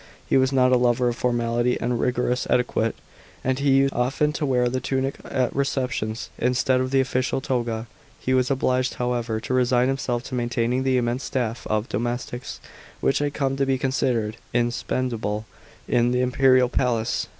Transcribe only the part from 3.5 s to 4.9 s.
he used often to weai the